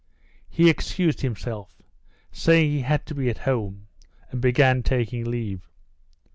[0.49, 1.79] He excused himself,
[2.31, 3.85] saying he had to be at home,
[4.31, 5.69] and began taking leave.